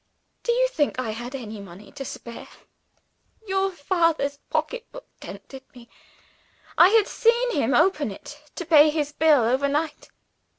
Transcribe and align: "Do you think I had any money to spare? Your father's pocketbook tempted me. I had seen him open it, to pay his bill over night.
"Do 0.41 0.51
you 0.51 0.67
think 0.67 0.97
I 0.97 1.11
had 1.11 1.35
any 1.35 1.59
money 1.59 1.91
to 1.91 2.03
spare? 2.03 2.47
Your 3.47 3.69
father's 3.69 4.39
pocketbook 4.49 5.05
tempted 5.19 5.61
me. 5.75 5.89
I 6.75 6.89
had 6.89 7.07
seen 7.07 7.51
him 7.51 7.75
open 7.75 8.09
it, 8.09 8.41
to 8.55 8.65
pay 8.65 8.89
his 8.89 9.11
bill 9.11 9.43
over 9.43 9.67
night. 9.67 10.09